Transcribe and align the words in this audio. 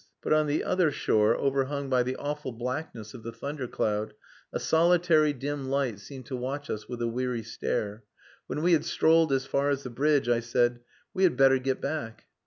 But 0.23 0.33
on 0.33 0.47
the 0.47 0.63
other 0.63 0.89
shore, 0.89 1.35
overhung 1.37 1.87
by 1.87 2.01
the 2.01 2.15
awful 2.15 2.51
blackness 2.51 3.13
of 3.13 3.21
the 3.21 3.31
thunder 3.31 3.67
cloud, 3.67 4.15
a 4.51 4.59
solitary 4.59 5.31
dim 5.31 5.69
light 5.69 5.99
seemed 5.99 6.25
to 6.25 6.35
watch 6.35 6.71
us 6.71 6.89
with 6.89 7.03
a 7.03 7.07
weary 7.07 7.43
stare. 7.43 8.03
When 8.47 8.63
we 8.63 8.73
had 8.73 8.83
strolled 8.83 9.31
as 9.31 9.45
far 9.45 9.69
as 9.69 9.83
the 9.83 9.91
bridge, 9.91 10.27
I 10.27 10.39
said 10.39 10.79
"We 11.13 11.21
had 11.21 11.37
better 11.37 11.59
get 11.59 11.81
back...." 11.81 12.23